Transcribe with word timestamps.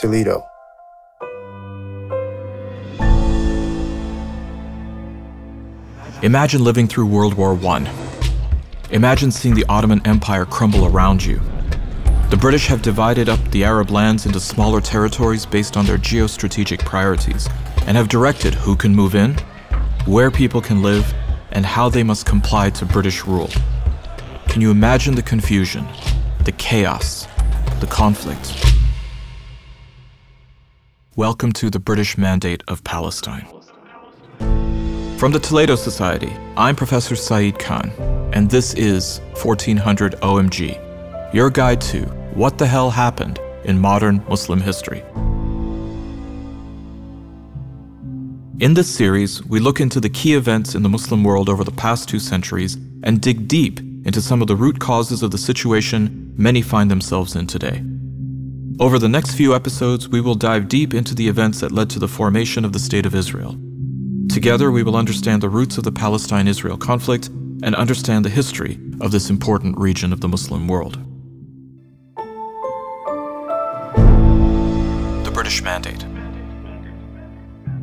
Toledo. 0.00 0.46
Imagine 6.22 6.64
living 6.64 6.86
through 6.86 7.06
World 7.06 7.34
War 7.34 7.58
I. 7.66 7.90
Imagine 8.90 9.30
seeing 9.30 9.54
the 9.54 9.66
Ottoman 9.68 10.00
Empire 10.06 10.46
crumble 10.46 10.86
around 10.86 11.24
you. 11.24 11.40
The 12.30 12.36
British 12.36 12.66
have 12.68 12.80
divided 12.80 13.28
up 13.28 13.40
the 13.50 13.64
Arab 13.64 13.90
lands 13.90 14.24
into 14.24 14.40
smaller 14.40 14.80
territories 14.80 15.44
based 15.44 15.76
on 15.76 15.84
their 15.84 15.98
geostrategic 15.98 16.78
priorities 16.86 17.48
and 17.86 17.96
have 17.96 18.08
directed 18.08 18.54
who 18.54 18.76
can 18.76 18.94
move 18.94 19.14
in, 19.14 19.34
where 20.06 20.30
people 20.30 20.60
can 20.60 20.80
live, 20.80 21.12
and 21.50 21.66
how 21.66 21.88
they 21.90 22.02
must 22.02 22.24
comply 22.24 22.70
to 22.70 22.86
British 22.86 23.24
rule. 23.26 23.50
Can 24.48 24.62
you 24.62 24.70
imagine 24.70 25.14
the 25.14 25.22
confusion, 25.22 25.86
the 26.44 26.52
chaos, 26.52 27.26
the 27.80 27.86
conflict? 27.90 28.71
Welcome 31.16 31.52
to 31.52 31.68
the 31.68 31.78
British 31.78 32.16
Mandate 32.16 32.62
of 32.68 32.82
Palestine. 32.84 33.46
From 35.18 35.30
the 35.30 35.38
Toledo 35.38 35.74
Society, 35.74 36.32
I'm 36.56 36.74
Professor 36.74 37.16
Saeed 37.16 37.58
Khan, 37.58 37.90
and 38.32 38.48
this 38.48 38.72
is 38.72 39.18
1400 39.42 40.14
OMG, 40.22 41.34
your 41.34 41.50
guide 41.50 41.82
to 41.82 42.04
what 42.32 42.56
the 42.56 42.66
hell 42.66 42.88
happened 42.88 43.38
in 43.64 43.78
modern 43.78 44.24
Muslim 44.26 44.58
history. 44.62 45.04
In 48.58 48.72
this 48.72 48.88
series, 48.88 49.44
we 49.44 49.60
look 49.60 49.82
into 49.82 50.00
the 50.00 50.08
key 50.08 50.32
events 50.32 50.74
in 50.74 50.82
the 50.82 50.88
Muslim 50.88 51.24
world 51.24 51.50
over 51.50 51.62
the 51.62 51.72
past 51.72 52.08
two 52.08 52.20
centuries 52.20 52.78
and 53.02 53.20
dig 53.20 53.48
deep 53.48 53.80
into 54.06 54.22
some 54.22 54.40
of 54.40 54.48
the 54.48 54.56
root 54.56 54.80
causes 54.80 55.22
of 55.22 55.30
the 55.30 55.36
situation 55.36 56.32
many 56.38 56.62
find 56.62 56.90
themselves 56.90 57.36
in 57.36 57.46
today. 57.46 57.82
Over 58.80 58.98
the 58.98 59.08
next 59.08 59.34
few 59.34 59.54
episodes, 59.54 60.08
we 60.08 60.20
will 60.20 60.34
dive 60.34 60.66
deep 60.66 60.94
into 60.94 61.14
the 61.14 61.28
events 61.28 61.60
that 61.60 61.72
led 61.72 61.90
to 61.90 61.98
the 61.98 62.08
formation 62.08 62.64
of 62.64 62.72
the 62.72 62.78
State 62.78 63.04
of 63.04 63.14
Israel. 63.14 63.56
Together, 64.28 64.70
we 64.70 64.82
will 64.82 64.96
understand 64.96 65.42
the 65.42 65.48
roots 65.50 65.76
of 65.76 65.84
the 65.84 65.92
Palestine 65.92 66.48
Israel 66.48 66.78
conflict 66.78 67.28
and 67.62 67.74
understand 67.74 68.24
the 68.24 68.30
history 68.30 68.78
of 69.00 69.12
this 69.12 69.28
important 69.28 69.78
region 69.78 70.12
of 70.12 70.20
the 70.20 70.28
Muslim 70.28 70.68
world. 70.68 70.94
The 75.24 75.30
British 75.32 75.62
Mandate. 75.62 76.04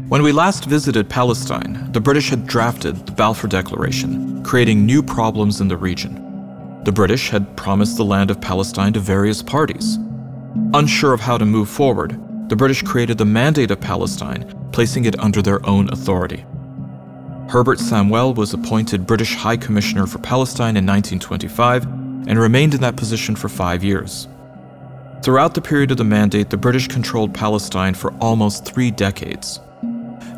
When 0.09 0.23
we 0.23 0.31
last 0.31 0.65
visited 0.65 1.07
Palestine, 1.07 1.91
the 1.91 2.01
British 2.01 2.29
had 2.29 2.47
drafted 2.47 3.05
the 3.05 3.11
Balfour 3.11 3.47
Declaration, 3.47 4.43
creating 4.43 4.87
new 4.87 5.03
problems 5.03 5.61
in 5.61 5.67
the 5.67 5.77
region. 5.77 6.81
The 6.83 6.91
British 6.91 7.29
had 7.29 7.55
promised 7.55 7.95
the 7.95 8.05
land 8.05 8.31
of 8.31 8.41
Palestine 8.41 8.93
to 8.93 8.99
various 8.99 9.43
parties. 9.43 9.99
Unsure 10.73 11.13
of 11.13 11.19
how 11.19 11.37
to 11.37 11.45
move 11.45 11.69
forward, 11.69 12.19
the 12.49 12.55
British 12.55 12.81
created 12.81 13.17
the 13.17 13.25
Mandate 13.25 13.71
of 13.71 13.79
Palestine, 13.79 14.51
placing 14.71 15.05
it 15.05 15.19
under 15.19 15.41
their 15.41 15.63
own 15.65 15.89
authority. 15.89 16.45
Herbert 17.49 17.79
Samuel 17.79 18.33
was 18.33 18.53
appointed 18.53 19.07
British 19.07 19.35
High 19.35 19.57
Commissioner 19.57 20.07
for 20.07 20.19
Palestine 20.19 20.77
in 20.77 20.85
1925 20.85 21.83
and 22.27 22.39
remained 22.39 22.73
in 22.73 22.81
that 22.81 22.95
position 22.95 23.35
for 23.35 23.49
five 23.49 23.83
years. 23.83 24.27
Throughout 25.23 25.53
the 25.53 25.61
period 25.61 25.91
of 25.91 25.97
the 25.97 26.03
Mandate, 26.03 26.49
the 26.49 26.57
British 26.57 26.87
controlled 26.87 27.33
Palestine 27.33 27.93
for 27.93 28.13
almost 28.15 28.65
three 28.65 28.89
decades. 28.89 29.59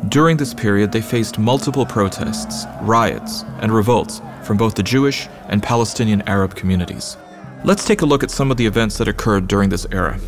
During 0.08 0.36
this 0.36 0.52
period, 0.52 0.90
they 0.92 1.00
faced 1.00 1.38
multiple 1.38 1.86
protests, 1.86 2.66
riots, 2.82 3.44
and 3.60 3.72
revolts 3.72 4.20
from 4.42 4.56
both 4.56 4.74
the 4.74 4.82
Jewish 4.82 5.28
and 5.48 5.62
Palestinian 5.62 6.22
Arab 6.22 6.54
communities. 6.54 7.16
Let's 7.64 7.84
take 7.84 8.02
a 8.02 8.06
look 8.06 8.24
at 8.24 8.32
some 8.32 8.50
of 8.50 8.56
the 8.56 8.66
events 8.66 8.98
that 8.98 9.06
occurred 9.06 9.46
during 9.46 9.68
this 9.68 9.86
era. 9.92 10.18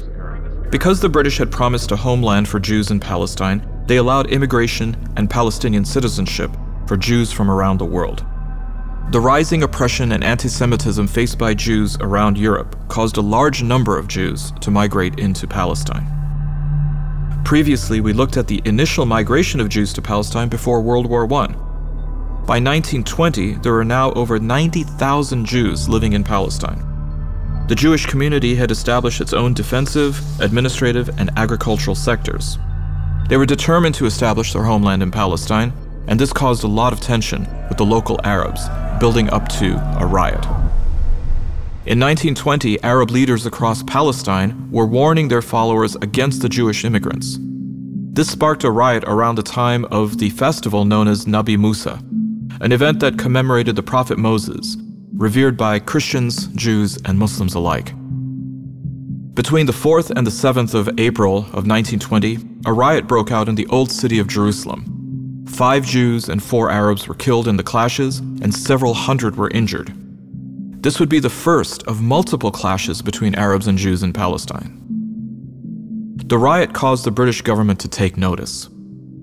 Because 0.71 1.01
the 1.01 1.09
British 1.09 1.37
had 1.37 1.51
promised 1.51 1.91
a 1.91 1.97
homeland 1.97 2.49
for 2.49 2.61
Jews 2.61 2.93
in 2.93 3.01
Palestine, 3.01 3.69
they 3.89 3.97
allowed 3.97 4.31
immigration 4.31 4.97
and 5.17 5.29
Palestinian 5.29 5.85
citizenship 5.85 6.53
for 6.87 6.97
Jews 6.97 7.33
from 7.33 7.51
around 7.51 7.79
the 7.79 7.85
world. 7.85 8.25
The 9.11 9.21
rising 9.21 9.65
oppression 9.65 10.13
and 10.13 10.23
anti 10.23 10.49
Semitism 10.49 11.09
faced 11.09 11.37
by 11.37 11.55
Jews 11.55 11.97
around 12.01 12.39
Europe 12.39 12.77
caused 12.89 13.17
a 13.17 13.21
large 13.21 13.65
number 13.65 13.99
of 13.99 14.07
Jews 14.07 14.53
to 14.61 14.71
migrate 14.71 15.19
into 15.19 15.49
Palestine. 15.49 16.07
Previously, 17.45 18.01
we 18.01 18.13
looked 18.13 18.37
at 18.37 18.47
the 18.47 18.63
initial 18.65 19.07
migration 19.07 19.59
of 19.59 19.69
Jews 19.69 19.93
to 19.95 20.03
Palestine 20.03 20.49
before 20.49 20.81
World 20.81 21.07
War 21.07 21.25
I. 21.25 21.49
By 22.47 22.61
1920, 22.61 23.55
there 23.55 23.73
were 23.73 23.85
now 23.85 24.13
over 24.13 24.39
90,000 24.39 25.45
Jews 25.45 25.89
living 25.89 26.13
in 26.13 26.23
Palestine. 26.23 26.94
The 27.67 27.75
Jewish 27.75 28.05
community 28.05 28.55
had 28.55 28.71
established 28.71 29.23
its 29.23 29.33
own 29.33 29.55
defensive, 29.55 30.21
administrative, 30.39 31.09
and 31.19 31.31
agricultural 31.39 31.95
sectors. 31.95 32.59
They 33.31 33.39
were 33.39 33.47
determined 33.47 33.95
to 33.95 34.05
establish 34.05 34.53
their 34.53 34.65
homeland 34.65 35.03
in 35.03 35.11
Palestine, 35.11 35.73
and 36.07 36.21
this 36.21 36.31
caused 36.31 36.63
a 36.65 36.69
lot 36.69 36.93
of 36.93 37.01
tension 37.01 37.49
with 37.71 37.79
the 37.79 37.87
local 37.87 38.21
Arabs, 38.23 38.69
building 39.01 39.31
up 39.31 39.49
to 39.61 39.77
a 39.99 40.05
riot. 40.05 40.45
In 41.87 41.99
1920, 41.99 42.83
Arab 42.83 43.11
leaders 43.11 43.47
across 43.47 43.83
Palestine 43.83 44.71
were 44.71 44.85
warning 44.85 45.29
their 45.29 45.41
followers 45.41 45.97
against 45.97 46.43
the 46.43 46.51
Jewish 46.51 46.85
immigrants. 46.85 47.39
This 47.41 48.31
sparked 48.31 48.65
a 48.65 48.71
riot 48.71 49.05
around 49.07 49.37
the 49.37 49.43
time 49.43 49.87
of 49.87 50.19
the 50.19 50.29
festival 50.29 50.85
known 50.85 51.09
as 51.09 51.25
Nabi 51.25 51.59
Musa, 51.59 51.99
an 52.61 52.73
event 52.73 53.01
that 53.01 53.19
commemorated 53.19 53.75
the 53.75 53.83
prophet 53.83 54.19
Moses, 54.19 54.77
revered 55.17 55.57
by 55.57 55.79
Christians, 55.79 56.49
Jews, 56.49 56.99
and 57.05 57.19
Muslims 57.19 57.55
alike. 57.55 57.95
Between 59.35 59.67
the 59.67 59.73
4th 59.73 60.11
and 60.11 60.27
the 60.27 60.31
7th 60.31 60.75
of 60.75 60.99
April 60.99 61.39
of 61.39 61.67
1920, 61.67 62.39
a 62.67 62.73
riot 62.73 63.07
broke 63.07 63.31
out 63.31 63.49
in 63.49 63.55
the 63.55 63.67
old 63.69 63.91
city 63.91 64.19
of 64.19 64.27
Jerusalem. 64.27 65.45
Five 65.49 65.87
Jews 65.87 66.29
and 66.29 66.43
four 66.43 66.71
Arabs 66.71 67.07
were 67.07 67.15
killed 67.15 67.47
in 67.47 67.57
the 67.57 67.63
clashes, 67.63 68.19
and 68.19 68.53
several 68.53 68.95
hundred 68.95 69.37
were 69.37 69.51
injured. 69.51 69.93
This 70.83 70.99
would 70.99 71.09
be 71.09 71.21
the 71.21 71.31
first 71.31 71.85
of 71.85 72.03
multiple 72.03 72.51
clashes 72.51 73.01
between 73.01 73.37
Arabs 73.37 73.69
and 73.69 73.79
Jews 73.79 74.03
in 74.03 74.13
Palestine. 74.13 74.81
The 76.27 76.39
riot 76.39 76.73
caused 76.73 77.05
the 77.05 77.11
British 77.11 77.43
government 77.43 77.79
to 77.81 77.89
take 77.89 78.17
notice. 78.17 78.69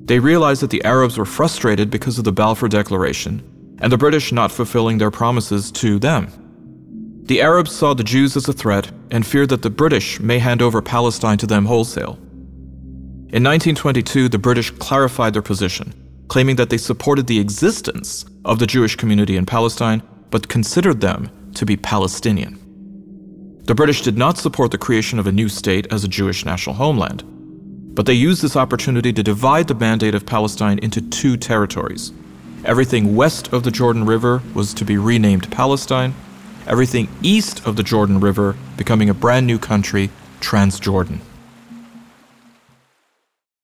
They 0.06 0.20
realized 0.20 0.62
that 0.62 0.70
the 0.70 0.84
Arabs 0.84 1.18
were 1.18 1.26
frustrated 1.26 1.90
because 1.90 2.18
of 2.18 2.24
the 2.24 2.32
Balfour 2.32 2.70
Declaration 2.70 3.48
and 3.82 3.92
the 3.92 3.98
British 3.98 4.32
not 4.32 4.52
fulfilling 4.52 4.98
their 4.98 5.12
promises 5.12 5.72
to 5.72 6.00
them. 6.00 6.32
The 7.24 7.42
Arabs 7.42 7.72
saw 7.72 7.94
the 7.94 8.04
Jews 8.04 8.38
as 8.38 8.48
a 8.48 8.54
threat 8.54 8.92
and 9.10 9.26
feared 9.26 9.50
that 9.50 9.64
the 9.64 9.70
British 9.70 10.20
may 10.20 10.40
hand 10.40 10.62
over 10.62 10.82
Palestine 10.82 11.38
to 11.40 11.48
them 11.48 11.66
wholesale. 11.66 12.18
In 13.34 13.44
1922, 13.44 14.30
the 14.30 14.38
British 14.38 14.70
clarified 14.72 15.34
their 15.34 15.42
position, 15.42 15.94
claiming 16.28 16.58
that 16.58 16.70
they 16.70 16.78
supported 16.78 17.28
the 17.28 17.40
existence 17.40 18.26
of 18.46 18.60
the 18.60 18.68
Jewish 18.68 18.96
community 18.96 19.36
in 19.36 19.46
Palestine 19.46 20.04
but 20.30 20.48
considered 20.48 21.02
them 21.02 21.30
to 21.56 21.66
be 21.66 21.76
Palestinian. 21.76 22.58
The 23.66 23.76
British 23.76 24.02
did 24.02 24.18
not 24.18 24.38
support 24.38 24.72
the 24.72 24.78
creation 24.78 25.20
of 25.20 25.28
a 25.28 25.32
new 25.32 25.50
state 25.50 25.88
as 25.92 26.04
a 26.04 26.08
Jewish 26.08 26.46
national 26.46 26.76
homeland, 26.76 27.24
but 27.96 28.06
they 28.06 28.14
used 28.14 28.42
this 28.42 28.56
opportunity 28.56 29.14
to 29.14 29.24
divide 29.24 29.68
the 29.68 29.76
Mandate 29.76 30.16
of 30.16 30.26
Palestine 30.26 30.80
into 30.80 31.02
two 31.02 31.38
territories. 31.38 32.12
Everything 32.64 33.16
west 33.16 33.52
of 33.52 33.64
the 33.64 33.72
Jordan 33.72 34.06
River 34.06 34.44
was 34.54 34.74
to 34.76 34.86
be 34.86 34.96
renamed 34.96 35.52
Palestine, 35.52 36.14
everything 36.68 37.08
east 37.24 37.66
of 37.66 37.76
the 37.76 37.82
Jordan 37.82 38.20
River 38.20 38.56
becoming 38.78 39.10
a 39.10 39.16
brand 39.16 39.48
new 39.48 39.58
country, 39.58 40.12
Transjordan. 40.42 41.22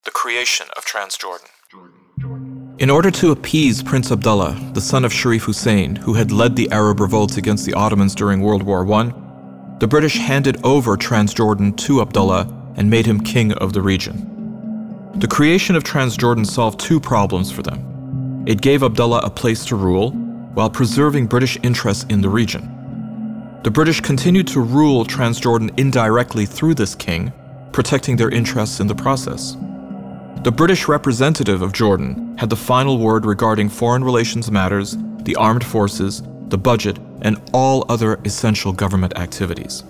The 0.04 0.12
creation 0.12 0.68
of 0.76 0.84
Transjordan. 0.84 1.48
In 2.80 2.90
order 2.90 3.12
to 3.12 3.32
appease 3.32 3.84
Prince 3.84 4.12
Abdullah, 4.12 4.72
the 4.74 4.82
son 4.82 5.06
of 5.06 5.14
Sharif 5.14 5.44
Hussein, 5.44 5.96
who 5.96 6.16
had 6.16 6.32
led 6.32 6.56
the 6.56 6.72
Arab 6.72 7.00
revolts 7.00 7.38
against 7.38 7.66
the 7.68 7.74
Ottomans 7.74 8.16
during 8.16 8.42
World 8.42 8.64
War 8.64 8.92
I, 8.94 9.14
the 9.80 9.88
British 9.88 10.18
handed 10.18 10.64
over 10.66 10.98
Transjordan 10.98 11.78
to 11.78 12.02
Abdullah 12.02 12.48
and 12.78 12.90
made 12.90 13.06
him 13.06 13.22
king 13.22 13.52
of 13.54 13.74
the 13.74 13.82
region. 13.82 14.34
The 15.16 15.28
creation 15.28 15.76
of 15.76 15.84
Transjordan 15.84 16.48
solved 16.48 16.80
two 16.80 17.00
problems 17.00 17.52
for 17.52 17.62
them. 17.62 17.97
It 18.48 18.62
gave 18.62 18.82
Abdullah 18.82 19.24
a 19.26 19.30
place 19.30 19.66
to 19.66 19.76
rule 19.76 20.12
while 20.54 20.70
preserving 20.70 21.28
British 21.28 21.58
interests 21.64 22.06
in 22.06 22.22
the 22.22 22.30
region. 22.30 23.60
The 23.64 23.70
British 23.70 24.00
continued 24.00 24.48
to 24.48 24.62
rule 24.62 25.04
Transjordan 25.04 25.78
indirectly 25.78 26.46
through 26.46 26.76
this 26.76 26.96
king, 26.96 27.34
protecting 27.74 28.16
their 28.16 28.30
interests 28.30 28.80
in 28.80 28.88
the 28.88 28.96
process. 28.96 29.58
The 30.46 30.54
British 30.56 30.88
representative 30.88 31.62
of 31.62 31.74
Jordan 31.74 32.38
had 32.38 32.50
the 32.50 32.56
final 32.56 33.00
word 33.00 33.26
regarding 33.26 33.68
foreign 33.68 34.02
relations 34.02 34.50
matters, 34.50 34.96
the 35.24 35.36
armed 35.36 35.66
forces, 35.66 36.24
the 36.48 36.58
budget, 36.58 37.00
and 37.24 37.42
all 37.52 37.86
other 37.90 38.18
essential 38.24 38.72
government 38.72 39.18
activities. 39.18 39.84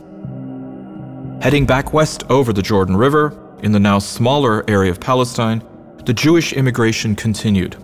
Heading 1.44 1.68
back 1.68 1.94
west 1.94 2.24
over 2.32 2.52
the 2.54 2.64
Jordan 2.64 2.98
River, 2.98 3.38
in 3.62 3.72
the 3.72 3.80
now 3.80 4.00
smaller 4.00 4.68
area 4.68 4.90
of 4.90 5.00
Palestine, 5.00 5.62
the 6.06 6.14
Jewish 6.14 6.54
immigration 6.54 7.16
continued. 7.16 7.78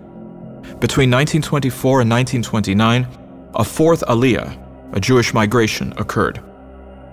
Between 0.80 1.10
1924 1.10 2.00
and 2.00 2.10
1929, 2.10 3.06
a 3.54 3.64
fourth 3.64 4.02
Aliyah, 4.08 4.94
a 4.94 5.00
Jewish 5.00 5.32
migration, 5.32 5.92
occurred. 5.96 6.42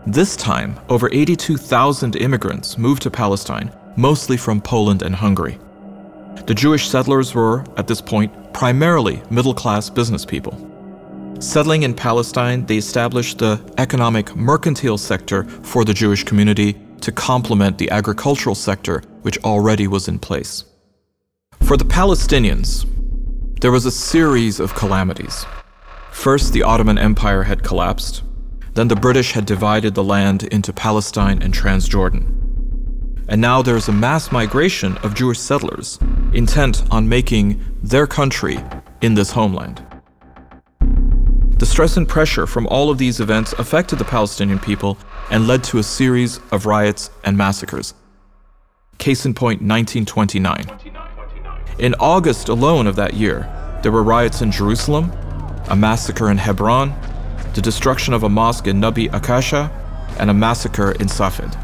This 0.07 0.35
time, 0.35 0.79
over 0.89 1.09
82,000 1.11 2.15
immigrants 2.15 2.77
moved 2.77 3.03
to 3.03 3.11
Palestine, 3.11 3.71
mostly 3.95 4.37
from 4.37 4.61
Poland 4.61 5.03
and 5.03 5.15
Hungary. 5.15 5.59
The 6.47 6.55
Jewish 6.55 6.89
settlers 6.89 7.35
were, 7.35 7.63
at 7.77 7.87
this 7.87 8.01
point, 8.01 8.31
primarily 8.53 9.21
middle 9.29 9.53
class 9.53 9.89
business 9.89 10.25
people. 10.25 10.57
Settling 11.39 11.83
in 11.83 11.93
Palestine, 11.93 12.65
they 12.65 12.77
established 12.77 13.39
the 13.39 13.59
economic 13.77 14.35
mercantile 14.35 14.97
sector 14.97 15.43
for 15.43 15.85
the 15.85 15.93
Jewish 15.93 16.23
community 16.23 16.79
to 17.01 17.11
complement 17.11 17.77
the 17.77 17.89
agricultural 17.91 18.55
sector 18.55 19.01
which 19.23 19.37
already 19.43 19.87
was 19.87 20.07
in 20.07 20.19
place. 20.19 20.65
For 21.63 21.77
the 21.77 21.85
Palestinians, 21.85 22.85
there 23.61 23.71
was 23.71 23.85
a 23.85 23.91
series 23.91 24.59
of 24.59 24.73
calamities. 24.73 25.45
First, 26.11 26.51
the 26.51 26.63
Ottoman 26.63 26.97
Empire 26.97 27.43
had 27.43 27.61
collapsed. 27.61 28.23
Then 28.73 28.87
the 28.87 28.95
British 28.95 29.33
had 29.33 29.45
divided 29.45 29.93
the 29.93 30.03
land 30.03 30.43
into 30.45 30.73
Palestine 30.73 31.43
and 31.43 31.53
Transjordan. 31.53 32.25
And 33.27 33.39
now 33.39 33.61
there's 33.61 33.87
a 33.87 33.91
mass 33.93 34.31
migration 34.31 34.97
of 35.03 35.13
Jewish 35.13 35.37
settlers 35.37 35.99
intent 36.33 36.83
on 36.89 37.07
making 37.07 37.63
their 37.83 38.07
country 38.07 38.57
in 39.01 39.13
this 39.13 39.29
homeland. 39.29 39.85
The 41.59 41.67
stress 41.67 41.97
and 41.97 42.09
pressure 42.09 42.47
from 42.47 42.65
all 42.65 42.89
of 42.89 42.97
these 42.97 43.19
events 43.19 43.53
affected 43.53 43.99
the 43.99 44.05
Palestinian 44.05 44.57
people 44.57 44.97
and 45.29 45.47
led 45.47 45.63
to 45.65 45.77
a 45.77 45.83
series 45.83 46.39
of 46.51 46.65
riots 46.65 47.11
and 47.23 47.37
massacres. 47.37 47.93
Case 48.97 49.23
in 49.23 49.35
point 49.35 49.61
1929. 49.61 50.90
In 51.81 51.95
August 51.95 52.47
alone 52.47 52.85
of 52.85 52.95
that 52.97 53.15
year, 53.15 53.49
there 53.81 53.91
were 53.91 54.03
riots 54.03 54.43
in 54.43 54.51
Jerusalem, 54.51 55.11
a 55.67 55.75
massacre 55.75 56.29
in 56.29 56.37
Hebron, 56.37 56.93
the 57.55 57.61
destruction 57.61 58.13
of 58.13 58.21
a 58.21 58.29
mosque 58.29 58.67
in 58.67 58.79
Nabi 58.79 59.11
Akasha, 59.11 59.71
and 60.19 60.29
a 60.29 60.33
massacre 60.35 60.91
in 60.91 61.07
Safed. 61.07 61.57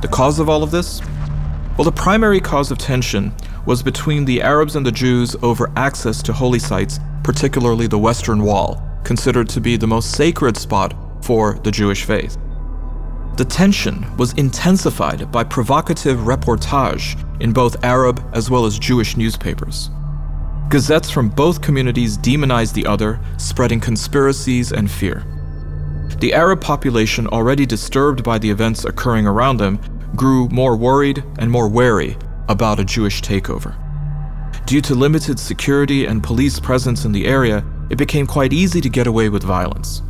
The 0.00 0.06
cause 0.12 0.38
of 0.38 0.48
all 0.48 0.62
of 0.62 0.70
this? 0.70 1.00
Well, 1.76 1.84
the 1.84 1.90
primary 1.90 2.38
cause 2.38 2.70
of 2.70 2.78
tension 2.78 3.34
was 3.66 3.82
between 3.82 4.26
the 4.26 4.42
Arabs 4.42 4.76
and 4.76 4.86
the 4.86 4.92
Jews 4.92 5.34
over 5.42 5.72
access 5.74 6.22
to 6.22 6.32
holy 6.32 6.60
sites, 6.60 7.00
particularly 7.24 7.88
the 7.88 7.98
Western 7.98 8.44
Wall, 8.44 8.80
considered 9.02 9.48
to 9.48 9.60
be 9.60 9.76
the 9.76 9.88
most 9.88 10.12
sacred 10.12 10.56
spot 10.56 10.94
for 11.24 11.58
the 11.64 11.72
Jewish 11.72 12.04
faith. 12.04 12.38
The 13.36 13.44
tension 13.44 14.16
was 14.16 14.32
intensified 14.34 15.30
by 15.30 15.44
provocative 15.44 16.20
reportage 16.20 17.22
in 17.40 17.52
both 17.52 17.84
Arab 17.84 18.22
as 18.32 18.48
well 18.48 18.64
as 18.64 18.78
Jewish 18.78 19.18
newspapers. 19.18 19.90
Gazettes 20.70 21.10
from 21.10 21.28
both 21.28 21.60
communities 21.60 22.16
demonized 22.16 22.74
the 22.74 22.86
other, 22.86 23.20
spreading 23.36 23.78
conspiracies 23.78 24.72
and 24.72 24.90
fear. 24.90 25.22
The 26.18 26.32
Arab 26.32 26.62
population, 26.62 27.26
already 27.26 27.66
disturbed 27.66 28.24
by 28.24 28.38
the 28.38 28.50
events 28.50 28.86
occurring 28.86 29.26
around 29.26 29.58
them, 29.58 29.78
grew 30.16 30.48
more 30.48 30.74
worried 30.74 31.22
and 31.38 31.50
more 31.50 31.68
wary 31.68 32.16
about 32.48 32.80
a 32.80 32.84
Jewish 32.84 33.20
takeover. 33.20 33.76
Due 34.64 34.80
to 34.80 34.94
limited 34.94 35.38
security 35.38 36.06
and 36.06 36.24
police 36.24 36.58
presence 36.58 37.04
in 37.04 37.12
the 37.12 37.26
area, 37.26 37.62
it 37.90 37.98
became 37.98 38.26
quite 38.26 38.54
easy 38.54 38.80
to 38.80 38.88
get 38.88 39.06
away 39.06 39.28
with 39.28 39.42
violence. 39.42 40.00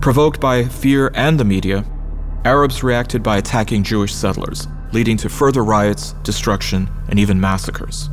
Provoked 0.00 0.40
by 0.40 0.64
fear 0.64 1.10
and 1.14 1.38
the 1.38 1.44
media, 1.44 1.84
Arabs 2.44 2.82
reacted 2.82 3.22
by 3.22 3.36
attacking 3.36 3.82
Jewish 3.82 4.14
settlers, 4.14 4.66
leading 4.92 5.18
to 5.18 5.28
further 5.28 5.62
riots, 5.62 6.14
destruction, 6.22 6.88
and 7.08 7.18
even 7.18 7.38
massacres. 7.38 8.08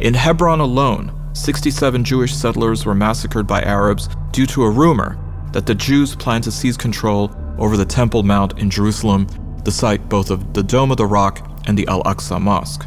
In 0.00 0.12
Hebron 0.12 0.60
alone, 0.60 1.18
67 1.32 2.04
Jewish 2.04 2.34
settlers 2.34 2.84
were 2.84 2.94
massacred 2.94 3.46
by 3.46 3.62
Arabs 3.62 4.08
due 4.32 4.44
to 4.46 4.64
a 4.64 4.70
rumor 4.70 5.18
that 5.52 5.64
the 5.64 5.74
Jews 5.74 6.14
planned 6.14 6.44
to 6.44 6.52
seize 6.52 6.76
control 6.76 7.34
over 7.58 7.78
the 7.78 7.86
Temple 7.86 8.22
Mount 8.22 8.58
in 8.58 8.68
Jerusalem, 8.68 9.26
the 9.64 9.72
site 9.72 10.10
both 10.10 10.30
of 10.30 10.52
the 10.52 10.62
Dome 10.62 10.90
of 10.90 10.98
the 10.98 11.06
Rock 11.06 11.48
and 11.66 11.78
the 11.78 11.86
Al 11.88 12.02
Aqsa 12.02 12.38
Mosque. 12.38 12.86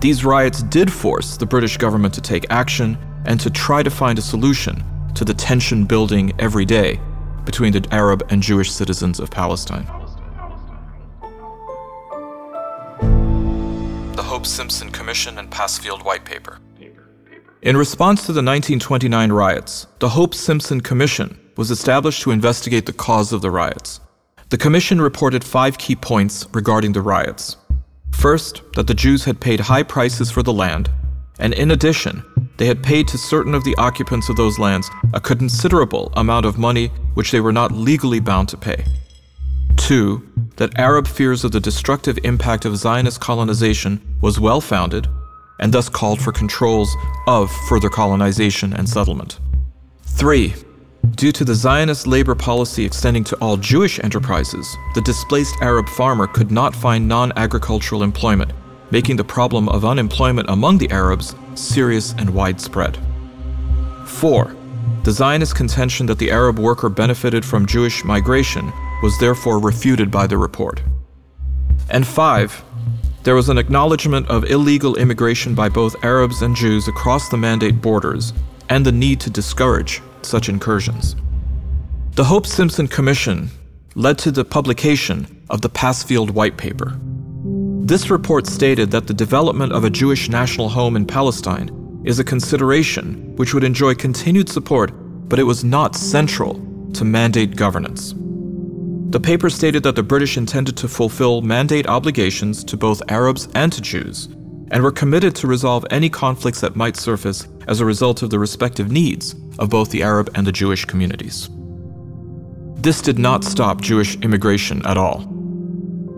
These 0.00 0.24
riots 0.24 0.62
did 0.62 0.92
force 0.92 1.36
the 1.36 1.46
British 1.46 1.78
government 1.78 2.14
to 2.14 2.20
take 2.20 2.46
action 2.48 2.96
and 3.26 3.40
to 3.40 3.50
try 3.50 3.82
to 3.82 3.90
find 3.90 4.18
a 4.18 4.22
solution 4.22 4.84
to 5.14 5.24
the 5.24 5.34
tension 5.34 5.84
building 5.84 6.32
every 6.38 6.64
day 6.64 7.00
between 7.44 7.72
the 7.72 7.86
Arab 7.90 8.26
and 8.30 8.42
Jewish 8.42 8.70
citizens 8.70 9.20
of 9.20 9.30
Palestine. 9.30 9.86
The 14.14 14.22
Hope 14.22 14.46
Simpson 14.46 14.90
Commission 14.90 15.38
and 15.38 15.50
Passfield 15.50 16.04
White 16.04 16.24
Paper. 16.24 16.58
In 17.62 17.76
response 17.76 18.20
to 18.26 18.32
the 18.32 18.42
1929 18.42 19.32
riots, 19.32 19.86
the 19.98 20.10
Hope 20.10 20.34
Simpson 20.34 20.80
Commission 20.80 21.38
was 21.56 21.70
established 21.70 22.22
to 22.22 22.30
investigate 22.30 22.86
the 22.86 22.92
cause 22.92 23.32
of 23.32 23.40
the 23.40 23.50
riots. 23.50 24.00
The 24.50 24.58
commission 24.58 25.00
reported 25.00 25.42
five 25.42 25.78
key 25.78 25.96
points 25.96 26.46
regarding 26.52 26.92
the 26.92 27.00
riots. 27.00 27.56
First, 28.12 28.62
that 28.74 28.86
the 28.86 28.94
Jews 28.94 29.24
had 29.24 29.40
paid 29.40 29.60
high 29.60 29.82
prices 29.82 30.30
for 30.30 30.42
the 30.42 30.52
land, 30.52 30.90
and 31.38 31.54
in 31.54 31.70
addition, 31.70 32.22
they 32.58 32.66
had 32.66 32.82
paid 32.82 33.08
to 33.08 33.18
certain 33.18 33.54
of 33.54 33.64
the 33.64 33.74
occupants 33.76 34.28
of 34.28 34.36
those 34.36 34.58
lands 34.58 34.90
a 35.12 35.20
considerable 35.20 36.12
amount 36.16 36.46
of 36.46 36.58
money 36.58 36.90
which 37.14 37.30
they 37.30 37.40
were 37.40 37.52
not 37.52 37.72
legally 37.72 38.20
bound 38.20 38.48
to 38.48 38.56
pay. 38.56 38.84
Two, 39.76 40.28
that 40.56 40.78
Arab 40.78 41.06
fears 41.06 41.44
of 41.44 41.52
the 41.52 41.60
destructive 41.60 42.18
impact 42.24 42.64
of 42.64 42.76
Zionist 42.76 43.20
colonization 43.20 44.00
was 44.20 44.38
well 44.38 44.60
founded 44.60 45.08
and 45.60 45.72
thus 45.72 45.88
called 45.88 46.20
for 46.20 46.32
controls 46.32 46.94
of 47.26 47.50
further 47.68 47.88
colonization 47.88 48.72
and 48.72 48.88
settlement. 48.88 49.38
Three, 50.02 50.54
due 51.12 51.32
to 51.32 51.44
the 51.44 51.54
Zionist 51.54 52.06
labor 52.06 52.34
policy 52.34 52.84
extending 52.84 53.24
to 53.24 53.36
all 53.36 53.56
Jewish 53.56 53.98
enterprises, 54.02 54.76
the 54.94 55.00
displaced 55.00 55.54
Arab 55.60 55.88
farmer 55.88 56.26
could 56.26 56.50
not 56.50 56.74
find 56.74 57.06
non 57.08 57.32
agricultural 57.36 58.02
employment 58.02 58.52
making 58.90 59.16
the 59.16 59.24
problem 59.24 59.68
of 59.70 59.84
unemployment 59.84 60.48
among 60.48 60.78
the 60.78 60.90
Arabs 60.90 61.34
serious 61.56 62.14
and 62.18 62.30
widespread. 62.30 62.96
4. 64.06 64.54
The 65.04 65.12
Zionist 65.12 65.54
contention 65.54 66.06
that 66.06 66.18
the 66.18 66.30
Arab 66.30 66.58
worker 66.58 66.88
benefited 66.88 67.44
from 67.44 67.66
Jewish 67.66 68.04
migration 68.04 68.72
was 69.02 69.18
therefore 69.18 69.58
refuted 69.58 70.10
by 70.10 70.26
the 70.26 70.38
report. 70.38 70.82
And 71.90 72.06
5. 72.06 72.64
There 73.22 73.34
was 73.34 73.50
an 73.50 73.58
acknowledgement 73.58 74.28
of 74.28 74.44
illegal 74.44 74.96
immigration 74.96 75.54
by 75.54 75.68
both 75.68 76.02
Arabs 76.02 76.40
and 76.40 76.56
Jews 76.56 76.88
across 76.88 77.28
the 77.28 77.36
mandate 77.36 77.82
borders 77.82 78.32
and 78.70 78.84
the 78.84 78.92
need 78.92 79.20
to 79.20 79.30
discourage 79.30 80.00
such 80.22 80.48
incursions. 80.48 81.16
The 82.12 82.24
Hope 82.24 82.46
Simpson 82.46 82.88
Commission 82.88 83.50
led 83.94 84.18
to 84.18 84.30
the 84.30 84.44
publication 84.44 85.42
of 85.50 85.60
the 85.60 85.68
Passfield 85.68 86.30
White 86.30 86.56
Paper, 86.56 86.98
this 87.86 88.08
report 88.08 88.46
stated 88.46 88.90
that 88.92 89.06
the 89.06 89.12
development 89.12 89.74
of 89.74 89.84
a 89.84 89.90
Jewish 89.90 90.30
national 90.30 90.70
home 90.70 90.96
in 90.96 91.04
Palestine 91.04 91.68
is 92.04 92.18
a 92.18 92.24
consideration 92.24 93.34
which 93.36 93.54
would 93.54 93.64
enjoy 93.64 93.94
continued 93.94 94.48
support, 94.48 94.92
but 95.28 95.38
it 95.38 95.44
was 95.44 95.64
not 95.64 95.96
central 95.96 96.54
to 96.92 97.04
mandate 97.04 97.56
governance. 97.56 98.14
The 99.10 99.20
paper 99.20 99.48
stated 99.48 99.82
that 99.84 99.96
the 99.96 100.02
British 100.02 100.36
intended 100.36 100.76
to 100.76 100.88
fulfill 100.88 101.40
mandate 101.40 101.86
obligations 101.86 102.62
to 102.64 102.76
both 102.76 103.02
Arabs 103.08 103.48
and 103.54 103.72
to 103.72 103.80
Jews, 103.80 104.26
and 104.70 104.82
were 104.82 104.92
committed 104.92 105.34
to 105.36 105.46
resolve 105.46 105.86
any 105.90 106.10
conflicts 106.10 106.60
that 106.60 106.76
might 106.76 106.96
surface 106.96 107.46
as 107.68 107.80
a 107.80 107.84
result 107.84 108.22
of 108.22 108.30
the 108.30 108.38
respective 108.38 108.90
needs 108.90 109.34
of 109.58 109.70
both 109.70 109.90
the 109.90 110.02
Arab 110.02 110.30
and 110.34 110.46
the 110.46 110.52
Jewish 110.52 110.84
communities. 110.84 111.48
This 112.76 113.00
did 113.00 113.18
not 113.18 113.44
stop 113.44 113.80
Jewish 113.80 114.16
immigration 114.16 114.84
at 114.84 114.98
all. 114.98 115.18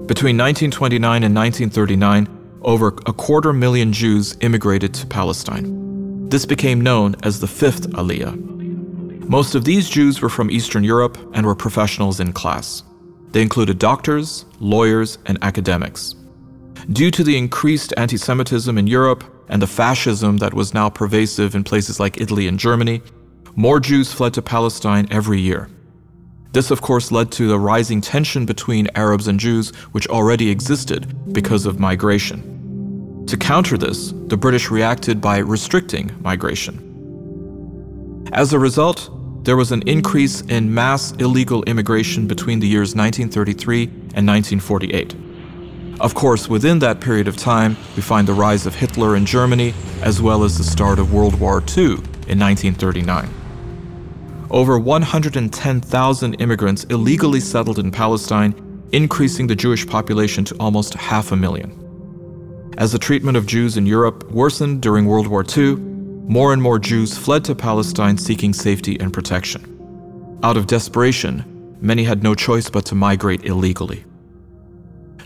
Between 0.07 0.37
1929 0.37 1.23
and 1.23 1.35
1939, 1.35 2.36
over 2.67 2.89
a 3.07 3.13
quarter 3.13 3.53
million 3.53 3.93
Jews 3.93 4.37
immigrated 4.41 4.93
to 4.95 5.07
Palestine. 5.07 6.29
This 6.29 6.45
became 6.45 6.81
known 6.81 7.15
as 7.23 7.39
the 7.39 7.47
Fifth 7.47 7.89
Aliyah. 7.91 8.35
Most 9.29 9.55
of 9.55 9.65
these 9.65 9.89
Jews 9.89 10.21
were 10.21 10.29
from 10.29 10.51
Eastern 10.51 10.83
Europe 10.83 11.17
and 11.33 11.47
were 11.47 11.55
professionals 11.55 12.19
in 12.19 12.33
class. 12.33 12.83
They 13.31 13.41
included 13.41 13.79
doctors, 13.79 14.45
lawyers, 14.59 15.19
and 15.27 15.39
academics. 15.43 16.17
Due 16.91 17.13
to 17.13 17.23
the 17.23 17.39
increased 17.39 17.95
anti 17.97 18.17
Semitism 18.17 18.77
in 18.77 18.87
Europe 18.89 19.25
and 19.49 19.63
the 19.63 19.67
fascism 19.67 20.39
that 20.39 20.55
was 20.55 20.75
now 20.75 20.89
pervasive 20.89 21.55
in 21.55 21.63
places 21.63 22.01
like 22.01 22.21
Italy 22.21 22.49
and 22.49 22.59
Germany, 22.59 23.01
more 23.55 23.79
Jews 23.79 24.13
fled 24.13 24.35
to 24.35 24.43
Palestine 24.43 25.07
every 25.11 25.41
year. 25.41 25.69
This, 26.53 26.71
of 26.71 26.83
course, 26.83 27.13
led 27.13 27.31
to 27.33 27.47
the 27.47 27.59
rising 27.59 28.01
tension 28.01 28.47
between 28.47 28.89
Arabs 28.95 29.29
and 29.29 29.39
Jews, 29.39 29.71
which 29.93 30.09
already 30.09 30.51
existed 30.51 31.33
because 31.33 31.67
of 31.67 31.79
migration. 31.79 32.56
To 33.27 33.37
counter 33.37 33.77
this, 33.77 34.13
the 34.29 34.37
British 34.37 34.71
reacted 34.71 35.21
by 35.21 35.39
restricting 35.39 36.11
migration. 36.21 36.95
As 38.33 38.53
a 38.53 38.59
result, 38.59 39.11
there 39.45 39.57
was 39.57 39.73
an 39.73 39.83
increase 39.89 40.43
in 40.43 40.73
mass 40.73 41.13
illegal 41.13 41.63
immigration 41.65 42.27
between 42.27 42.61
the 42.61 42.69
years 42.69 42.95
1933 42.95 43.85
and 44.15 44.27
1948. 44.27 45.15
Of 46.01 46.15
course, 46.15 46.49
within 46.49 46.79
that 46.81 47.01
period 47.01 47.27
of 47.29 47.37
time, 47.37 47.77
we 47.97 48.03
find 48.03 48.29
the 48.29 48.35
rise 48.35 48.67
of 48.67 48.75
Hitler 48.75 49.17
in 49.17 49.27
Germany, 49.27 49.75
as 50.03 50.21
well 50.21 50.45
as 50.45 50.59
the 50.59 50.65
start 50.65 50.99
of 50.99 51.13
World 51.13 51.41
War 51.41 51.63
II 51.77 51.99
in 52.29 52.39
1939. 52.39 53.29
over 54.51 54.79
110,000 54.79 56.35
immigrants 56.35 56.85
illegally 56.85 57.41
settled 57.41 57.79
in 57.79 57.91
Palestine, 57.91 58.55
increasing 58.93 59.47
the 59.47 59.57
Jewish 59.57 59.87
population 59.87 60.45
to 60.45 60.55
almost 60.61 60.95
half 60.95 61.33
a 61.33 61.37
million. 61.37 61.86
As 62.77 62.93
the 62.93 62.99
treatment 62.99 63.39
of 63.39 63.47
Jews 63.47 63.79
in 63.79 63.87
Europe 63.87 64.31
worsened 64.31 64.83
during 64.83 65.07
World 65.07 65.29
War 65.29 65.43
II, 65.57 65.77
more 65.77 66.53
and 66.53 66.61
more 66.61 66.79
Jews 66.79 67.17
fled 67.17 67.43
to 67.47 67.55
Palestine 67.55 68.19
seeking 68.19 68.53
safety 68.53 69.01
and 69.01 69.15
protection. 69.15 70.39
Out 70.43 70.59
of 70.59 70.67
desperation, 70.67 71.77
many 71.81 72.05
had 72.05 72.23
no 72.23 72.35
choice 72.35 72.69
but 72.69 72.85
to 72.87 72.95
migrate 72.95 73.45
illegally. 73.45 74.05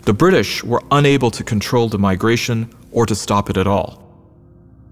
The 0.03 0.13
British 0.13 0.63
were 0.63 0.81
unable 0.91 1.29
to 1.31 1.43
control 1.43 1.89
the 1.89 1.99
migration 1.99 2.73
or 2.93 3.05
to 3.05 3.15
stop 3.15 3.49
it 3.49 3.57
at 3.57 3.67
all. 3.67 4.01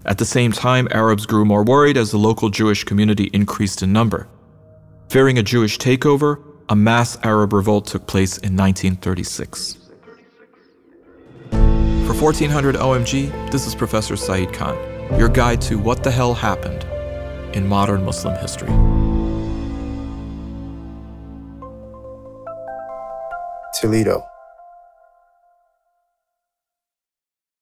At 0.04 0.18
the 0.18 0.26
same 0.26 0.52
time, 0.52 0.86
Arabs 0.90 1.24
grew 1.24 1.46
more 1.46 1.64
worried 1.64 1.96
as 1.96 2.10
the 2.10 2.18
local 2.18 2.50
Jewish 2.50 2.84
community 2.84 3.30
increased 3.32 3.82
in 3.82 3.90
number. 3.92 4.28
Fearing 5.08 5.38
a 5.38 5.42
Jewish 5.42 5.78
takeover, 5.78 6.42
a 6.68 6.76
mass 6.76 7.16
Arab 7.22 7.54
revolt 7.54 7.86
took 7.86 8.06
place 8.06 8.36
in 8.36 8.54
1936. 8.54 9.89
For 12.10 12.24
1400 12.24 12.74
OMG, 12.74 13.52
this 13.52 13.68
is 13.68 13.74
Professor 13.76 14.16
Saeed 14.16 14.52
Khan, 14.52 14.76
your 15.16 15.28
guide 15.28 15.60
to 15.60 15.78
what 15.78 16.02
the 16.02 16.10
hell 16.10 16.34
happened 16.34 16.84
in 17.54 17.68
modern 17.68 18.04
Muslim 18.04 18.34
history. 18.34 18.66
Toledo, 23.80 24.26